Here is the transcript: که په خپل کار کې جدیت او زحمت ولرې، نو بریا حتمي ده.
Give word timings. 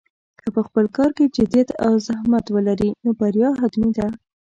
که 0.43 0.47
په 0.55 0.61
خپل 0.67 0.85
کار 0.97 1.09
کې 1.17 1.33
جدیت 1.35 1.69
او 1.85 1.93
زحمت 2.07 2.45
ولرې، 2.51 2.89
نو 3.03 3.09
بریا 3.19 3.49
حتمي 3.61 3.91
ده. 3.97 4.07